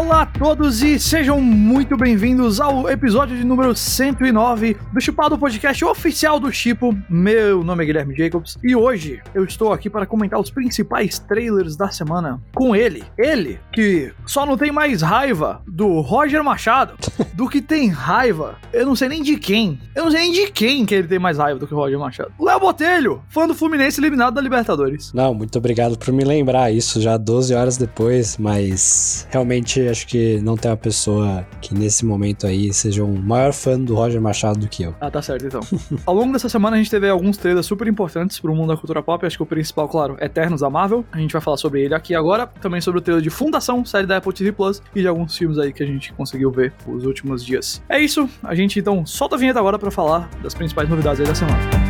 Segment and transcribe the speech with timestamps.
[0.00, 5.84] Olá a todos e sejam muito bem-vindos ao episódio de número 109 do Chipado Podcast
[5.84, 6.96] oficial do Chipo.
[7.06, 11.76] Meu nome é Guilherme Jacobs e hoje eu estou aqui para comentar os principais trailers
[11.76, 13.04] da semana com ele.
[13.18, 16.94] Ele que só não tem mais raiva do Roger Machado
[17.34, 18.56] do que tem raiva.
[18.72, 19.78] Eu não sei nem de quem.
[19.94, 21.98] Eu não sei nem de quem que ele tem mais raiva do que o Roger
[21.98, 22.32] Machado.
[22.40, 25.12] Léo Botelho, fã do Fluminense eliminado da Libertadores.
[25.12, 30.40] Não, muito obrigado por me lembrar isso já 12 horas depois, mas realmente acho que
[30.40, 34.60] não tem uma pessoa que nesse momento aí seja um maior fã do Roger Machado
[34.60, 34.94] do que eu.
[35.00, 35.60] Ah, tá certo então.
[36.06, 39.02] Ao longo dessa semana a gente teve alguns trailers super importantes pro mundo da cultura
[39.02, 39.24] pop.
[39.26, 41.04] Acho que o principal, claro, é Eternos da Marvel.
[41.12, 42.46] A gente vai falar sobre ele aqui agora.
[42.46, 45.58] Também sobre o trailer de Fundação, série da Apple TV Plus e de alguns filmes
[45.58, 47.82] aí que a gente conseguiu ver nos últimos dias.
[47.88, 48.28] É isso.
[48.42, 51.89] A gente então solta a vinheta agora para falar das principais novidades aí da semana.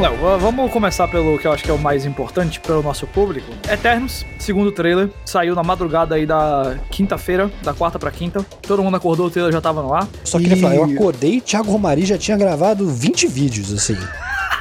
[0.00, 2.82] Bom, Léo, vamos começar pelo que eu acho que é o mais importante para o
[2.82, 3.52] nosso público.
[3.70, 8.42] Eternos, segundo trailer, saiu na madrugada aí da quinta-feira, da quarta para quinta.
[8.62, 10.08] Todo mundo acordou, o trailer já tava no ar.
[10.24, 10.60] Só queria e...
[10.60, 13.98] falar, eu acordei e Thiago Romari já tinha gravado 20 vídeos, assim.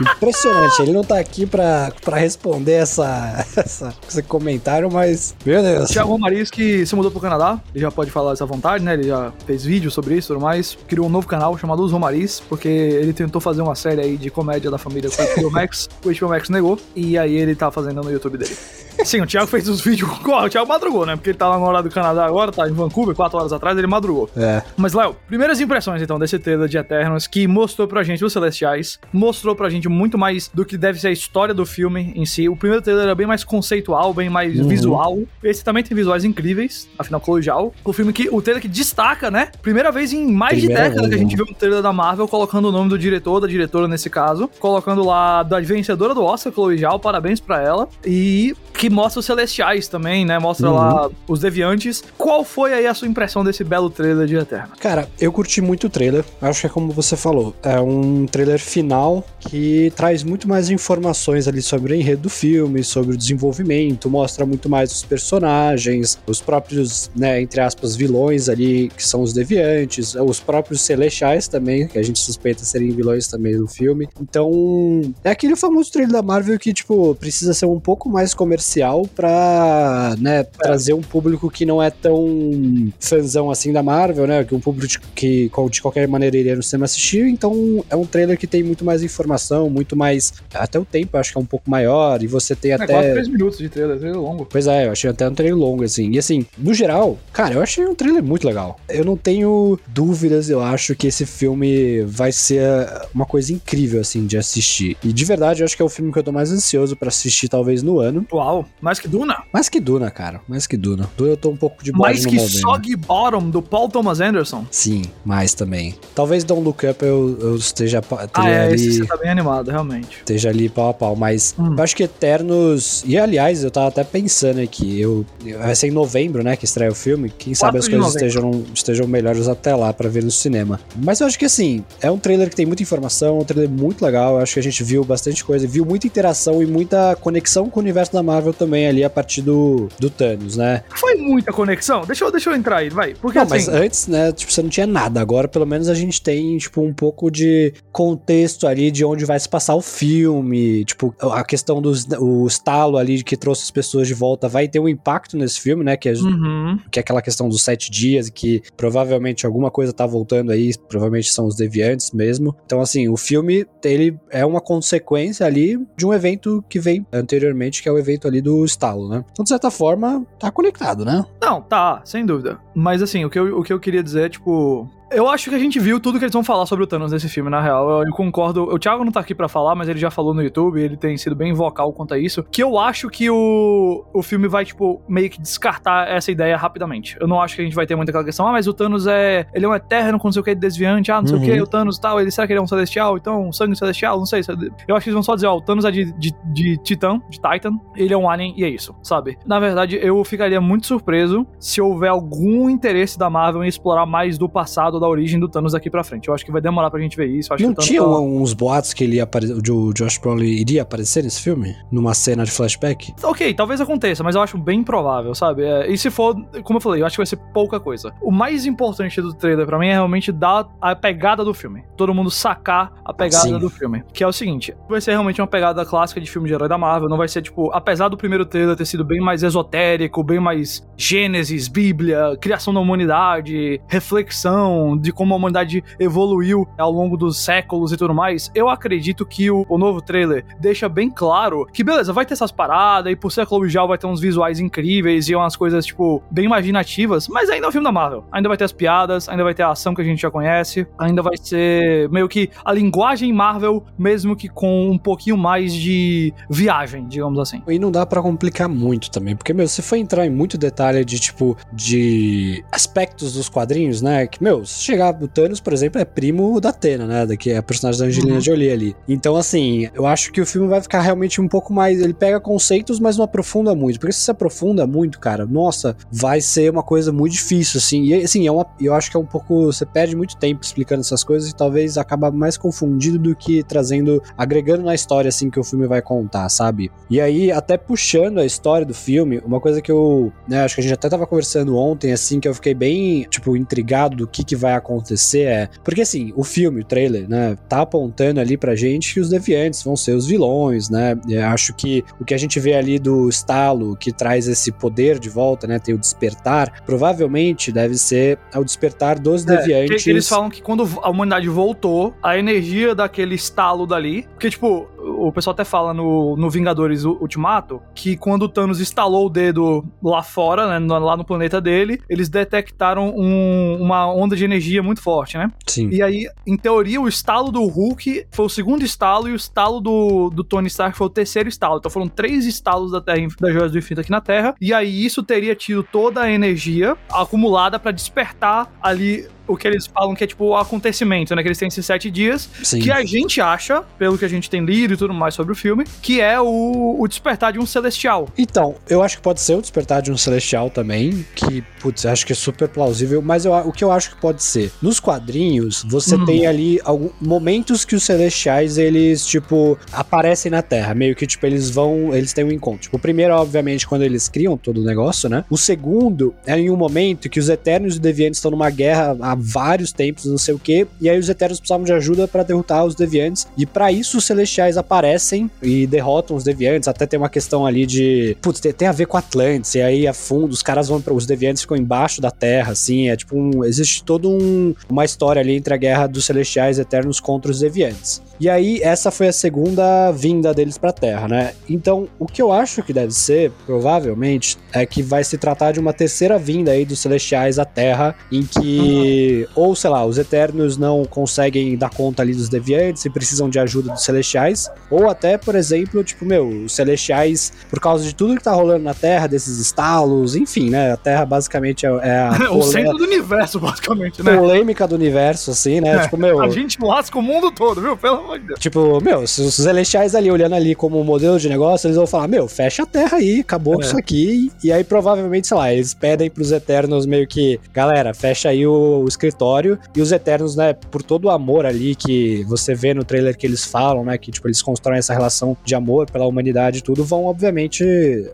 [0.02, 0.82] Impressionante.
[0.82, 5.36] Ele não tá aqui pra, pra responder essa, essa, esse comentário, mas.
[5.46, 5.90] Meu Deus.
[5.90, 6.18] Thiago
[6.52, 8.94] que se mudou pro Canadá, ele já pode falar essa vontade, né?
[8.94, 10.78] Ele já fez vídeo sobre isso e tudo mais.
[10.88, 14.30] Criou um novo canal chamado Os Romariz, porque ele tentou fazer uma série aí de
[14.30, 15.90] comédia da família com o HBO Max.
[16.04, 16.80] o HBO Max negou.
[16.96, 18.56] E aí ele tá fazendo no YouTube dele.
[19.04, 20.10] Sim, o Thiago fez os vídeos.
[20.10, 21.16] O Thiago madrugou, né?
[21.16, 23.78] Porque ele tá lá no horário do Canadá agora, tá em Vancouver, quatro horas atrás,
[23.78, 24.30] ele madrugou.
[24.36, 24.62] É.
[24.78, 29.00] Mas, Léo, primeiras impressões então desse trailer de Eternos que mostrou pra gente os Celestiais,
[29.12, 32.48] mostrou pra gente muito mais do que deve ser a história do filme em si.
[32.48, 34.68] O primeiro trailer era bem mais conceitual, bem mais uhum.
[34.68, 35.20] visual.
[35.44, 37.74] Esse também tem visuais incríveis, afinal, Cologial.
[37.84, 39.50] O filme que, o trailer que destaca, né?
[39.62, 41.44] Primeira vez em mais Primeira de década vez, que a gente né?
[41.44, 45.06] viu um trailer da Marvel colocando o nome do diretor, da diretora nesse caso, colocando
[45.06, 47.88] lá da vencedora do Oscar, Chloe Zhao, parabéns pra ela.
[48.06, 50.40] E que mostra os Celestiais também, né?
[50.40, 50.76] Mostra uhum.
[50.76, 52.04] lá os Deviantes.
[52.18, 54.70] Qual foi aí a sua impressão desse belo trailer de Eterno?
[54.80, 56.26] Cara, eu curti muito o trailer.
[56.42, 61.48] Acho que é como você falou, é um trailer final que traz muito mais informações
[61.48, 66.42] ali sobre o enredo do filme, sobre o desenvolvimento, mostra muito mais os personagens, os
[66.42, 71.98] próprios, né, entre aspas, vilões ali, que são os Deviantes, os próprios Celestiais também, que
[71.98, 74.08] a gente suspeita serem vilões também do filme.
[74.22, 78.79] Então, é aquele famoso trailer da Marvel que, tipo, precisa ser um pouco mais comercial
[79.16, 80.44] pra, né, é.
[80.44, 85.04] trazer um público que não é tão fãzão assim da Marvel, né, que um público
[85.16, 88.86] que de qualquer maneira iria no cinema assistir, então é um trailer que tem muito
[88.86, 92.28] mais informação, muito mais, até o tempo eu acho que é um pouco maior, e
[92.28, 92.88] você tem é, até...
[92.88, 94.46] Quase 3 minutos de trailer, trailer longo.
[94.46, 97.62] Pois é, eu achei até um trailer longo, assim, e assim, no geral, cara, eu
[97.62, 98.80] achei um trailer muito legal.
[98.88, 104.26] Eu não tenho dúvidas, eu acho que esse filme vai ser uma coisa incrível, assim,
[104.26, 104.98] de assistir.
[105.04, 107.10] E de verdade, eu acho que é o filme que eu tô mais ansioso para
[107.10, 108.26] assistir, talvez, no ano.
[108.32, 109.44] Uau, mais que Duna?
[109.54, 110.42] Mais que Duna, cara.
[110.48, 111.10] Mais que Duna.
[111.18, 114.66] Duna eu tô um pouco de Mais que Sog Bottom, do Paul Thomas Anderson.
[114.72, 115.96] Sim, mais também.
[116.16, 118.02] Talvez Don't Look Up eu, eu esteja
[118.34, 118.76] ah, é, ali...
[118.76, 120.18] esse você tá bem animado, realmente.
[120.18, 121.76] Esteja ali pau a pau, mas hum.
[121.78, 123.04] eu acho que Eternos...
[123.06, 125.26] E, aliás, eu tava até pensando aqui, eu...
[125.60, 127.30] vai ser em novembro, né, que estreia o filme.
[127.30, 130.80] Quem sabe as coisas estejam, estejam melhores até lá para ver no cinema.
[130.96, 134.04] Mas eu acho que, assim, é um trailer que tem muita informação, um trailer muito
[134.04, 134.36] legal.
[134.36, 137.80] Eu acho que a gente viu bastante coisa, viu muita interação e muita conexão com
[137.80, 140.84] o universo da Marvel também ali a partir do, do Thanos, né?
[140.96, 142.02] Foi muita conexão?
[142.06, 143.14] Deixa eu, deixa eu entrar aí, vai.
[143.14, 143.54] Porque não, assim...
[143.54, 145.22] mas antes, né, tipo, você não tinha nada.
[145.22, 149.40] Agora, pelo menos, a gente tem, tipo, um pouco de contexto ali de onde vai
[149.40, 150.86] se passar o filme.
[150.86, 154.80] Tipo, a questão do o estalo ali que trouxe as pessoas de volta vai ter
[154.80, 155.98] um impacto nesse filme, né?
[155.98, 156.80] Que é, uhum.
[156.92, 161.32] que é aquela questão dos sete dias, que provavelmente alguma coisa tá voltando aí, provavelmente
[161.32, 162.56] são os deviantes mesmo.
[162.66, 167.82] Então, assim, o filme, ele é uma consequência ali de um evento que vem anteriormente,
[167.82, 169.24] que é o evento ali do estalo, né?
[169.32, 171.26] Então, de certa forma, tá conectado, né?
[171.42, 172.60] Não, tá, sem dúvida.
[172.74, 175.56] Mas assim, o que eu, o que eu queria dizer é, tipo, eu acho que
[175.56, 177.90] a gente viu tudo que eles vão falar sobre o Thanos nesse filme, na real.
[177.90, 178.64] Eu, eu concordo.
[178.64, 181.18] O Thiago não tá aqui para falar, mas ele já falou no YouTube, ele tem
[181.18, 182.44] sido bem vocal quanto a isso.
[182.44, 187.18] Que eu acho que o, o filme vai, tipo, meio que descartar essa ideia rapidamente.
[187.20, 189.08] Eu não acho que a gente vai ter muita aquela questão, ah, mas o Thanos
[189.08, 189.46] é.
[189.54, 191.44] Ele é um eterno com não sei o que, desviante, ah, não sei uhum.
[191.44, 192.20] o que, o Thanos e tal.
[192.20, 193.18] Ele, será que ele é um celestial?
[193.18, 194.18] Então, um sangue celestial?
[194.18, 194.42] Não sei.
[194.88, 197.20] Eu acho que eles vão só dizer, ó, o Thanos é de, de, de Titã,
[197.30, 199.38] de Titan, ele é um alien e é isso, sabe?
[199.46, 204.38] Na verdade, eu ficaria muito surpreso se houver algum interesse da Marvel em explorar mais
[204.38, 206.28] do passado da origem do Thanos daqui pra frente.
[206.28, 207.50] Eu acho que vai demorar pra gente ver isso.
[207.60, 208.20] Não tinha tá...
[208.20, 209.30] uns boatos que ele ia
[209.70, 211.76] o Josh Brolin iria aparecer nesse filme?
[211.92, 213.14] Numa cena de flashback?
[213.24, 215.64] Ok, talvez aconteça, mas eu acho bem provável, sabe?
[215.64, 218.14] É, e se for, como eu falei, eu acho que vai ser pouca coisa.
[218.22, 221.84] O mais importante do trailer para mim é realmente dar a pegada do filme.
[221.96, 223.60] Todo mundo sacar a pegada Sim.
[223.60, 224.04] do filme.
[224.14, 226.78] Que é o seguinte: vai ser realmente uma pegada clássica de filme de herói da
[226.78, 227.10] Marvel.
[227.10, 230.88] Não vai ser, tipo, apesar do primeiro trailer ter sido bem mais esotérico, bem mais
[230.98, 237.92] Gênesis, Bíblia, criação da humanidade, reflexão de como a humanidade evoluiu ao longo dos séculos
[237.92, 242.14] e tudo mais, eu acredito que o, o novo trailer deixa bem claro que, beleza,
[242.14, 245.30] vai ter essas paradas, e por ser a Chloe Zhao vai ter uns visuais incríveis
[245.30, 248.24] e umas coisas, tipo, bem imaginativas, mas ainda é um filme da Marvel.
[248.32, 250.88] Ainda vai ter as piadas, ainda vai ter a ação que a gente já conhece,
[250.98, 256.34] ainda vai ser meio que a linguagem Marvel, mesmo que com um pouquinho mais de
[256.50, 257.62] viagem, digamos assim.
[257.68, 261.04] E não dá para complicar muito também, porque, meu, se for entrar em muito detalhe
[261.04, 266.00] de, tipo, de aspectos dos quadrinhos, né, que, meu, se chegar o Thanos, por exemplo,
[266.00, 268.42] é primo da Atena, né, daqui é a personagem da Angelina uhum.
[268.42, 268.96] Jolie ali.
[269.08, 272.40] Então, assim, eu acho que o filme vai ficar realmente um pouco mais, ele pega
[272.40, 276.84] conceitos, mas não aprofunda muito, porque se se aprofunda muito, cara, nossa, vai ser uma
[276.84, 279.86] coisa muito difícil, assim, e, assim, é uma, eu acho que é um pouco, você
[279.86, 284.84] perde muito tempo explicando essas coisas e talvez acaba mais confundido do que trazendo, agregando
[284.84, 286.92] na história, assim, que o filme vai contar, sabe?
[287.10, 290.82] E aí, até puxando a história do filme, uma coisa que eu, né, acho que
[290.82, 294.44] a gente até tava conversando ontem, assim, que eu fiquei bem, tipo, intrigado do que
[294.44, 298.76] que vai acontecer é, porque assim, o filme, o trailer, né, tá apontando ali pra
[298.76, 302.38] gente que os deviantes vão ser os vilões, né, eu acho que o que a
[302.38, 306.84] gente vê ali do estalo, que traz esse poder de volta, né, tem o despertar,
[306.86, 310.08] provavelmente deve ser o despertar dos é, deviantes.
[310.08, 315.32] Eles falam que quando a humanidade voltou, a energia daquele estalo dali, porque tipo, o
[315.32, 320.24] pessoal até fala no, no Vingadores Ultimato que quando o Thanos instalou o dedo lá
[320.24, 325.38] fora, né, lá no planeta dele, eles detectaram um, uma onda de energia muito forte,
[325.38, 325.50] né?
[325.68, 325.90] Sim.
[325.92, 329.80] E aí, em teoria, o estalo do Hulk foi o segundo estalo e o estalo
[329.80, 331.78] do, do Tony Stark foi o terceiro estalo.
[331.78, 334.56] Então foram três estalos da Terra, das Joias do Infinito aqui na Terra.
[334.60, 339.88] E aí isso teria tido toda a energia acumulada para despertar ali o que eles
[339.88, 341.42] falam que é tipo o acontecimento, né?
[341.42, 342.50] Que eles têm esses sete dias.
[342.64, 342.80] Sim.
[342.80, 345.56] Que a gente acha, pelo que a gente tem lido e tudo mais sobre o
[345.56, 348.28] filme, que é o, o despertar de um celestial.
[348.38, 352.26] Então, eu acho que pode ser o despertar de um celestial também, que, putz, acho
[352.26, 354.72] que é super plausível, mas eu, o que eu acho que pode ser?
[354.82, 356.26] Nos quadrinhos, você hum.
[356.26, 361.46] tem ali alguns momentos que os celestiais, eles, tipo, aparecem na Terra, meio que, tipo,
[361.46, 362.82] eles vão, eles têm um encontro.
[362.82, 365.44] Tipo, o primeiro, obviamente, quando eles criam todo o negócio, né?
[365.50, 369.18] O segundo é em um momento que os Eternos e os Deviantes estão numa guerra
[369.20, 372.44] há vários tempos, não sei o que, e aí os Eternos precisavam de ajuda para
[372.44, 377.20] derrotar os Deviantes, e para isso os Celestiais aparecem e derrotam os Deviantes, até tem
[377.20, 380.52] uma questão ali de, putz, tem, tem a ver com Atlantis, e aí a fundo,
[380.52, 384.04] os caras vão para os Deviantes ficam embaixo da Terra, assim, é tipo um, existe
[384.04, 388.22] toda um, uma história ali entre a guerra dos Celestiais Eternos contra os Deviantes.
[388.40, 391.54] E aí, essa foi a segunda vinda deles pra Terra, né?
[391.70, 395.80] Então, o que eu acho que deve ser, provavelmente, é que vai se tratar de
[395.80, 399.64] uma terceira vinda aí dos Celestiais à Terra, em que, uhum.
[399.64, 403.60] ou sei lá, os Eternos não conseguem dar conta ali dos Deviantes e precisam de
[403.60, 408.38] ajuda dos Celestiais, ou até, por exemplo, tipo, meu, os Celestiais, por causa de tudo
[408.38, 410.94] que tá rolando na Terra, desses estalos, enfim, né?
[410.94, 412.52] A Terra basicamente é, é a.
[412.56, 414.38] o centro do universo, basicamente, né?
[414.38, 415.96] Polêmica do universo, assim, né?
[415.96, 416.42] É, tipo, meu.
[416.42, 417.98] A gente lasca o mundo todo, viu?
[417.98, 422.08] Pelo Tipo, meu, se os celestiais ali olhando ali como modelo de negócio, eles vão
[422.08, 423.86] falar, meu, fecha a terra aí, acabou é.
[423.86, 424.52] isso aqui.
[424.64, 429.04] E aí, provavelmente, sei lá, eles pedem pros Eternos meio que, galera, fecha aí o,
[429.04, 429.80] o escritório.
[429.96, 433.48] E os Eternos, né, por todo o amor ali que você vê no trailer que
[433.48, 437.04] eles falam, né, que, tipo, eles constroem essa relação de amor pela humanidade e tudo,
[437.04, 437.84] vão, obviamente,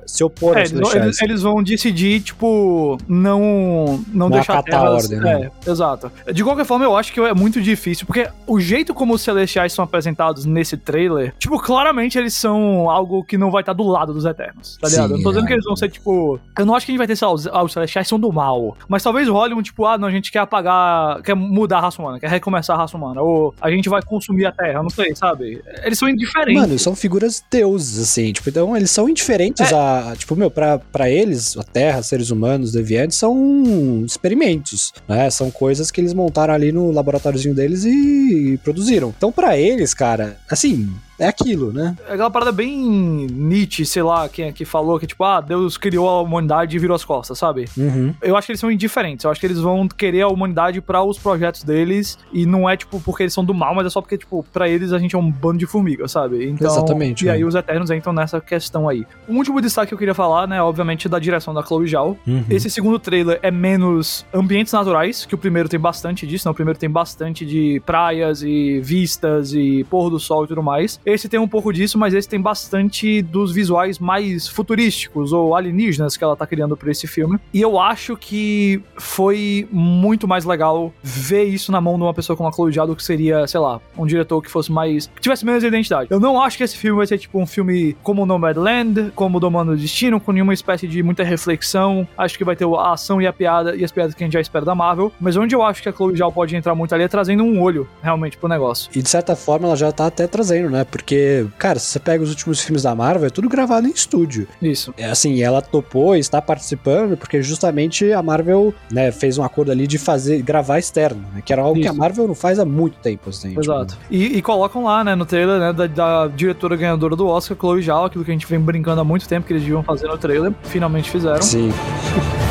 [0.05, 1.05] se opor é, aos celestiais.
[1.05, 4.89] Eles, eles, vão decidir, tipo, não, não, não deixar a terra...
[4.91, 5.51] ordem, né?
[5.65, 6.11] É, exato.
[6.33, 9.73] De qualquer forma, eu acho que é muito difícil, porque o jeito como os celestiais
[9.73, 14.13] são apresentados nesse trailer, tipo, claramente eles são algo que não vai estar do lado
[14.13, 15.08] dos Eternos, tá ligado?
[15.08, 15.48] Sim, eu não tô dizendo é.
[15.48, 16.39] que eles vão ser, tipo.
[16.58, 18.20] Eu não acho que a gente vai ter, sei lá, os, ah, os Celestiais são
[18.20, 18.77] do mal.
[18.88, 22.01] Mas talvez role um, tipo, ah, não, a gente quer apagar, quer mudar a raça
[22.01, 23.22] humana, quer recomeçar a raça humana.
[23.22, 25.62] Ou a gente vai consumir a Terra, não sei, sabe?
[25.84, 26.62] Eles são indiferentes.
[26.62, 29.75] Mano, são figuras deuses, assim, tipo, então eles são indiferentes é.
[29.75, 30.15] a.
[30.18, 35.30] Tipo, meu, pra, pra eles, a Terra, seres humanos, deviantes, são experimentos, né?
[35.30, 39.13] São coisas que eles montaram ali no laboratóriozinho deles e, e produziram.
[39.15, 41.95] Então, para eles, cara, assim, é aquilo, né?
[42.07, 45.77] É aquela parada bem Nietzsche, sei lá, quem é que falou que, tipo, ah, Deus
[45.77, 47.65] criou a humanidade e virou as costas, sabe?
[47.77, 48.13] Uhum.
[48.22, 49.24] Eu acho que eles são indiferentes.
[49.24, 52.17] Eu acho que eles vão querer a humanidade para os projetos deles.
[52.34, 54.67] E não é, tipo, porque eles são do mal, mas é só porque, tipo, pra
[54.67, 56.45] eles a gente é um bando de formigas, sabe?
[56.48, 57.34] Então, Exatamente, E é.
[57.34, 59.05] aí os Eternos entram nessa questão aí.
[59.27, 62.17] Um último destaque que eu queria falar, né, obviamente, da direção da Chloe Zhao.
[62.27, 62.43] Uhum.
[62.50, 66.51] Esse segundo trailer é menos ambientes naturais, que o primeiro tem bastante disso, né?
[66.51, 71.00] O primeiro tem bastante de praias e vistas e pôr do sol e tudo mais.
[71.05, 76.17] Esse tem um pouco disso, mas esse tem bastante dos visuais mais futurísticos ou alienígenas
[76.17, 77.39] que ela tá criando pra esse filme.
[77.53, 82.35] E eu acho que foi muito mais legal ver isso na mão de uma pessoa
[82.35, 85.07] como a Chloe Zhao do que seria, sei lá, um diretor que fosse mais...
[85.07, 86.07] que tivesse menos identidade.
[86.09, 89.38] Eu não acho que esse filme vai ser tipo um filme como o Nomadland, como
[89.38, 92.07] o Domando do Destino, com nenhuma espécie de muita reflexão.
[92.17, 94.33] Acho que vai ter a ação e a piada e as piadas que a gente
[94.33, 95.12] já espera da Marvel.
[95.19, 97.62] Mas onde eu acho que a Chloe Zhao pode entrar muito ali é trazendo um
[97.62, 98.89] olho, realmente, pro negócio.
[98.95, 100.83] E de certa forma ela já tá até trazendo, né?
[100.95, 104.47] Porque, cara, se você pega os últimos filmes da Marvel, é tudo gravado em estúdio.
[104.61, 104.93] Isso.
[104.97, 109.73] É assim, ela topou e está participando porque justamente a Marvel, né, fez um acordo
[109.73, 111.41] ali de fazer, gravar externo, né?
[111.45, 111.99] Que era algo que a Isso.
[111.99, 113.49] Marvel não faz há muito tempo, assim.
[113.49, 113.97] tipo, Exato.
[114.09, 117.81] E, e colocam lá, né, no trailer, né, da, da diretora ganhadora do Oscar, Chloe
[117.81, 120.17] Zhao, aquilo que a gente vem brincando há muito tempo que eles deviam fazer no
[120.17, 120.53] trailer.
[120.63, 121.41] Finalmente fizeram.
[121.41, 121.73] Sim.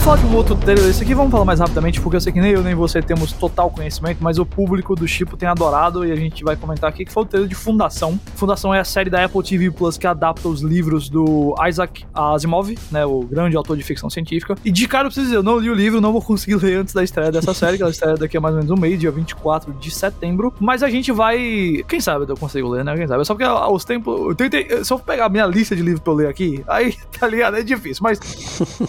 [0.00, 2.32] Vamos falar de um outro trailer desse aqui, vamos falar mais rapidamente, porque eu sei
[2.32, 6.06] que nem eu nem você temos total conhecimento, mas o público do Chipo tem adorado
[6.06, 8.18] e a gente vai comentar aqui que foi o trailer de Fundação.
[8.34, 12.74] Fundação é a série da Apple TV Plus que adapta os livros do Isaac Asimov,
[12.90, 14.54] né, o grande autor de ficção científica.
[14.64, 16.78] E de cara eu preciso dizer, eu não li o livro, não vou conseguir ler
[16.78, 18.98] antes da estreia dessa série, que ela estreia daqui a mais ou menos um mês,
[18.98, 20.54] dia 24 de setembro.
[20.58, 21.84] Mas a gente vai.
[21.86, 22.96] Quem sabe eu consigo ler, né?
[22.96, 23.22] Quem sabe?
[23.26, 24.18] Só porque aos tempos.
[24.18, 24.82] Eu tentei.
[24.82, 27.58] Se eu pegar a minha lista de livros pra eu ler aqui, aí, tá ligado?
[27.58, 28.02] É difícil.
[28.02, 28.18] Mas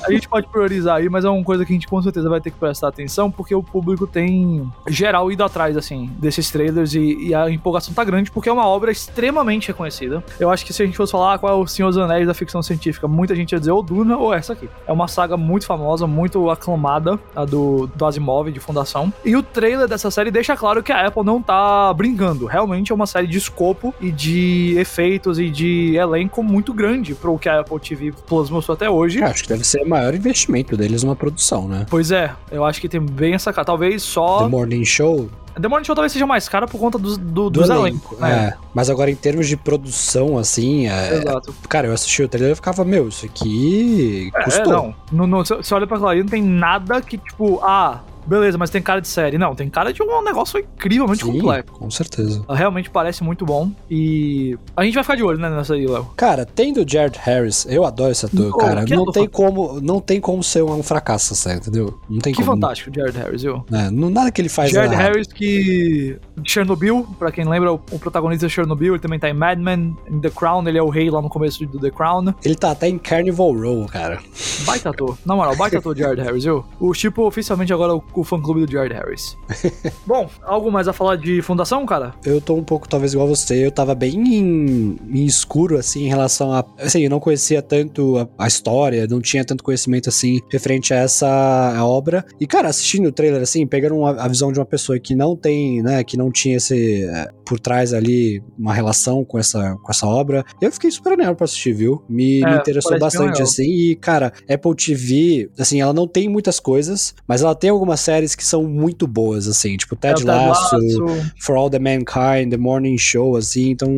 [0.08, 2.40] a gente pode priorizar aí, mas é uma coisa que a gente com certeza vai
[2.40, 7.28] ter que prestar atenção, porque o público tem geral ido atrás, assim, desses trailers e,
[7.28, 10.24] e a empolgação tá grande, porque é uma obra extremamente reconhecida.
[10.40, 12.28] Eu acho que se a gente fosse falar ah, qual é o Senhor dos Anéis
[12.28, 14.70] da ficção científica, muita gente ia dizer ou Duna ou essa aqui.
[14.86, 19.12] É uma saga muito famosa, muito aclamada, a do, do Asimov, de Fundação.
[19.26, 22.46] E o trailer dessa série deixa claro que a Apple não tá brincando.
[22.46, 27.38] Realmente é uma série de escopo e de efeitos e de elenco muito grande pro
[27.38, 29.24] que a Apple TV Plus mostrou até hoje.
[29.24, 31.86] Acho que deve ser o maior investimento deles numa produção, né?
[31.90, 33.66] Pois é, eu acho que tem bem essa cara.
[33.66, 34.40] Talvez só.
[34.44, 35.30] The Morning Show,
[35.60, 37.86] The Morning Show talvez seja mais cara por conta dos, do, do dos elenco.
[38.16, 38.56] elencos, né?
[38.58, 38.58] É.
[38.74, 41.16] Mas agora em termos de produção, assim, é...
[41.16, 41.54] Exato.
[41.68, 44.94] cara, eu assisti o trailer e ficava, meu, isso aqui É, custou.
[45.12, 45.28] não.
[45.28, 48.70] não, você você olha pra aquilo ali, não tem nada que, tipo, ah, beleza, mas
[48.70, 49.38] tem cara de série.
[49.38, 51.72] Não, tem cara de um negócio incrivelmente Sim, completo.
[51.74, 52.44] com certeza.
[52.50, 53.72] Realmente parece muito bom.
[53.90, 56.06] E a gente vai ficar de olho, né, nessa aí, Léo.
[56.16, 58.86] Cara, tendo o Jared Harris, eu adoro esse ator, Oh, cara.
[58.86, 62.00] Não tem como, não tem como ser um fracasso, sério, entendeu?
[62.10, 62.54] Não tem Que como.
[62.56, 63.64] fantástico, Jared Harris, viu?
[63.72, 64.96] É, não, nada que ele faz Jared.
[64.96, 66.18] Harris, que.
[66.46, 69.96] Chernobyl, pra quem lembra, o, o protagonista de Chernobyl, ele também tá em Mad Men,
[70.10, 72.34] em The Crown, ele é o rei lá no começo do The Crown.
[72.44, 74.20] Ele tá até em Carnival Row, cara.
[74.66, 75.18] Baita ator.
[75.26, 76.66] Na moral, baita ator Jared Harris, viu?
[76.80, 79.38] O Chipo oficialmente agora é o, o fã-clube do Jared Harris.
[80.06, 82.14] Bom, algo mais a falar de Fundação, cara?
[82.26, 83.66] Eu tô um pouco, talvez, igual você.
[83.66, 86.66] Eu tava bem em, em escuro, assim, em relação a.
[86.80, 90.98] Assim, eu não conhecia tanto a, a história, não tinha tanto conhecimento, assim, referente a
[90.98, 92.26] essa obra.
[92.40, 95.36] E, cara, assistindo o trailer, assim, pegando uma- a visão de uma pessoa que não
[95.36, 97.04] tem, né, que não tinha esse.
[97.06, 101.36] é, por trás ali, uma relação com essa, com essa obra, eu fiquei super anel
[101.36, 102.02] pra assistir, viu?
[102.08, 103.64] Me, É, me interessou bastante, assim.
[103.70, 108.36] E, cara, Apple TV, assim, ela não tem muitas coisas, mas ela tem algumas séries
[108.36, 110.76] que são muito boas, assim, tipo É Ted Ted Lasso.
[110.76, 111.32] Lasso.
[111.40, 113.72] For All the Mankind, The Morning Show, assim.
[113.72, 113.92] Então,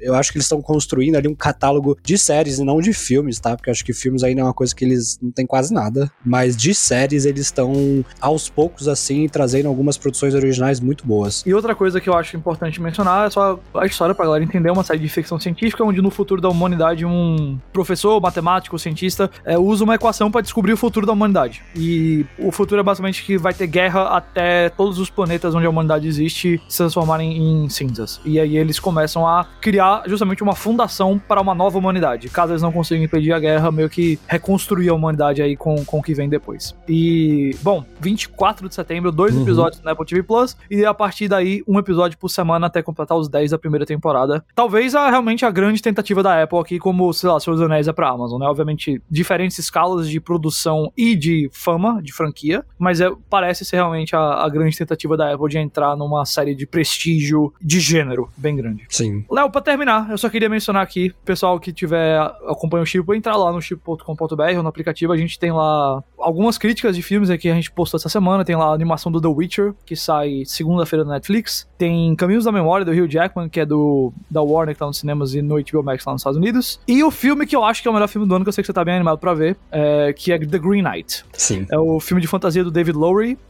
[0.00, 3.38] eu acho que eles estão construindo ali um catálogo de séries e não de filmes,
[3.38, 3.56] tá?
[3.56, 6.10] Porque acho que filmes ainda é uma coisa que eles não tem quase nada.
[6.24, 11.42] Mas de séries, eles estão aos poucos, assim, trazendo algumas produções originais muito boas.
[11.46, 14.70] E outra coisa que eu acho importante mencionar é só a história pra galera entender
[14.70, 19.58] uma série de ficção científica onde no futuro da humanidade um professor, matemático, cientista é,
[19.58, 21.62] usa uma equação pra descobrir o futuro da humanidade.
[21.74, 25.70] E o futuro é basicamente que vai ter guerra até todos os planetas onde a
[25.70, 28.20] humanidade existe se transformarem em cinzas.
[28.24, 32.28] E aí eles começam a criar justamente uma fundação para uma nova humanidade.
[32.28, 35.98] Caso eles não consigam impedir a guerra, meio que reconstruir a humanidade aí com, com
[35.98, 36.74] o que vem depois.
[36.88, 39.42] E, bom, 24 de setembro, dois Uhum.
[39.42, 43.16] episódios na Apple TV Plus, e a partir daí, um episódio por semana até completar
[43.16, 44.44] os 10 da primeira temporada.
[44.54, 47.86] Talvez a, realmente a grande tentativa da Apple aqui, como, sei lá, Senhor dos Anéis
[47.88, 48.46] é pra Amazon, né?
[48.46, 54.16] Obviamente, diferentes escalas de produção e de fama, de franquia, mas é, parece ser realmente
[54.16, 58.56] a, a, grande tentativa da Apple de entrar numa série de prestígio de gênero bem
[58.56, 58.84] grande.
[58.88, 59.24] Sim.
[59.30, 62.18] Léo, pra terminar, eu só queria mencionar aqui, pessoal que tiver
[62.48, 66.58] acompanha o Chipo, entrar lá no chipo.com.br ou no aplicativo, a gente tem lá algumas
[66.58, 69.28] críticas de filmes aqui a gente postou essa semana, tem lá a animação do The
[69.28, 73.66] Witcher, que sai segunda-feira na Netflix, tem Caminhos da Memória do Hugh Jackman, que é
[73.66, 76.80] do da Warner que tá nos cinemas e no HBO Max lá nos Estados Unidos,
[76.88, 78.52] e o filme que eu acho que é o melhor filme do ano, que eu
[78.52, 81.24] sei que você tá bem animado pra ver, é, que é The Green Knight.
[81.34, 81.68] Sim.
[81.70, 82.98] É o filme de fantasia do David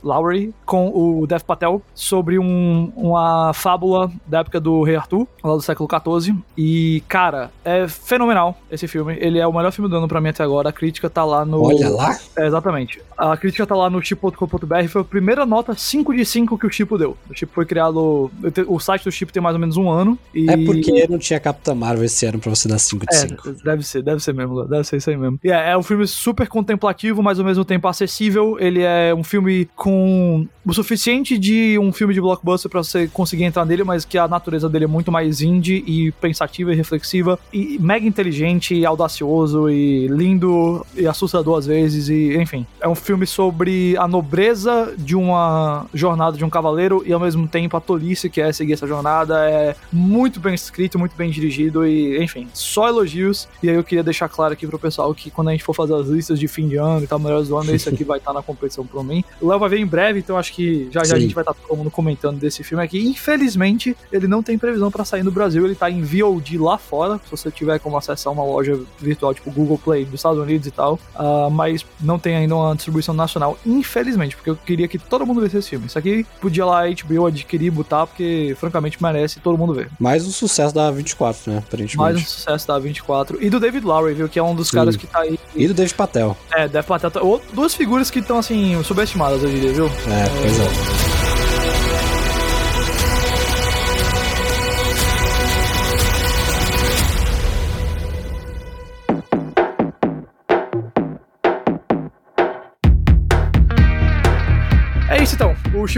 [0.02, 5.26] Lowery, Lowery com o Dev Patel, sobre um, uma fábula da época do Rei Arthur,
[5.42, 6.36] lá do século XIV.
[6.56, 9.16] E, cara, é fenomenal esse filme.
[9.20, 10.68] Ele é o melhor filme do ano pra mim até agora.
[10.68, 11.62] A crítica tá lá no.
[11.62, 12.16] Olha lá!
[12.36, 13.00] É, exatamente.
[13.16, 14.88] A crítica tá lá no chip.com.br.
[14.88, 17.16] Foi a primeira nota 5 de 5 que o Chipo deu.
[17.28, 18.30] O Chipo foi criado.
[18.66, 20.18] O site do Chip tem mais ou menos um ano.
[20.34, 20.48] E...
[20.50, 23.48] É porque não tinha Capitã Marvel esse ano pra você dar 5 de 5.
[23.48, 25.40] É, deve ser, deve ser mesmo, deve ser isso aí mesmo.
[25.42, 28.56] E é, é um filme super contemplativo, mas ao mesmo tempo acessível.
[28.60, 33.44] Ele é um filme com o suficiente de um filme de blockbuster para você conseguir
[33.44, 37.38] entrar nele, mas que a natureza dele é muito mais indie e pensativa e reflexiva
[37.52, 42.94] e mega inteligente e audacioso e lindo e assustador às vezes e enfim, é um
[42.94, 47.80] filme sobre a nobreza de uma jornada de um cavaleiro e ao mesmo tempo a
[47.80, 52.48] tolice que é seguir essa jornada, é muito bem escrito, muito bem dirigido e enfim,
[52.52, 53.48] só elogios.
[53.62, 55.94] E aí eu queria deixar claro aqui pro pessoal que quando a gente for fazer
[55.94, 58.32] as listas de fim de ano e tal, melhores do ano, esse aqui vai estar
[58.32, 59.24] na competição por mim.
[59.40, 61.60] O Vai ver em breve, então acho que já já a gente vai estar tá
[61.66, 63.04] todo mundo comentando desse filme aqui.
[63.06, 67.18] Infelizmente, ele não tem previsão para sair no Brasil, ele tá em VOD lá fora,
[67.24, 70.70] se você tiver como acessar uma loja virtual tipo Google Play dos Estados Unidos e
[70.70, 75.26] tal, uh, mas não tem ainda uma distribuição nacional, infelizmente, porque eu queria que todo
[75.26, 75.86] mundo visse esse filme.
[75.86, 79.90] Isso aqui podia lá HBO adquirir, botar, porque francamente merece todo mundo ver.
[79.98, 81.96] Mais um sucesso da 24, né, aparentemente.
[81.96, 84.76] Mais um sucesso da 24 e do David Lowry, viu, que é um dos Sim.
[84.76, 85.38] caras que tá aí.
[85.54, 86.36] E do David Patel.
[86.52, 87.10] É, David Patel.
[87.10, 87.20] Tá,
[87.52, 89.86] duas figuras que estão assim subestimadas, eu diria, viu?
[89.86, 91.07] É, pois é.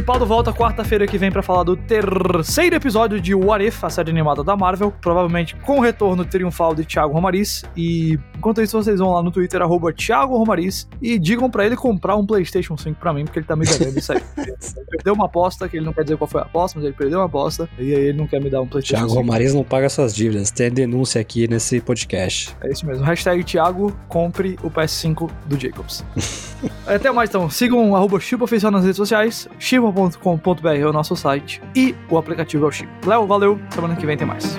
[0.01, 4.09] Chipaldo volta quarta-feira que vem para falar do terceiro episódio de What If, a série
[4.09, 4.91] animada da Marvel.
[4.91, 7.65] Provavelmente com o retorno triunfal de Thiago Romariz.
[7.77, 11.77] E enquanto isso, vocês vão lá no Twitter, arroba Thiago Romariz, e digam para ele
[11.77, 14.23] comprar um PlayStation 5 para mim, porque ele tá me devendo isso aí.
[14.39, 16.97] ele perdeu uma aposta, que ele não quer dizer qual foi a aposta, mas ele
[16.97, 19.21] perdeu uma aposta, e aí ele não quer me dar um PlayStation Thiago 5.
[19.21, 20.51] Romariz não paga suas dívidas.
[20.51, 22.57] Tem denúncia aqui nesse podcast.
[22.63, 23.05] É isso mesmo.
[23.05, 26.03] Hashtag Thiago, compre o PS5 do Jacobs.
[26.87, 27.49] Até mais então.
[27.49, 32.69] Sigam arroba Oficial nas redes sociais chiva.com.br é o nosso site e o aplicativo é
[32.69, 32.91] o Chivo.
[33.07, 34.59] Léo, valeu, semana que vem tem mais.